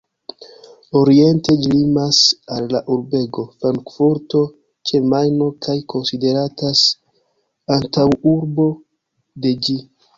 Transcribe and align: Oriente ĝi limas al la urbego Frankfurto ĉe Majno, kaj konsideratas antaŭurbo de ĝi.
Oriente 0.99 1.57
ĝi 1.65 1.69
limas 1.73 2.21
al 2.55 2.65
la 2.77 2.81
urbego 2.95 3.45
Frankfurto 3.59 4.43
ĉe 4.91 5.05
Majno, 5.13 5.53
kaj 5.67 5.79
konsideratas 5.97 6.85
antaŭurbo 7.81 8.71
de 9.47 9.59
ĝi. 9.67 9.83